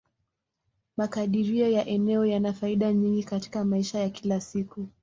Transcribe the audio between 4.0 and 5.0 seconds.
kila siku.